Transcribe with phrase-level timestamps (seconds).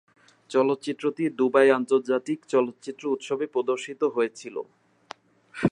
[0.49, 4.55] চলচ্চিত্রটি দুবাই আন্তর্জাতিক চলচ্চিত্র উৎসবে প্রদর্শিত হয়েছিল।